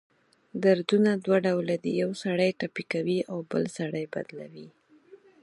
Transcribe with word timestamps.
دردونه 0.63 1.11
دوه 1.25 1.37
ډؤله 1.45 1.75
دی: 1.83 1.91
یؤ 2.01 2.11
سړی 2.23 2.49
ټپي 2.59 2.83
کوي 2.91 3.19
اؤ 3.31 3.39
بل 3.51 3.63
سړی 3.77 4.03
بدلؤي. 4.13 4.67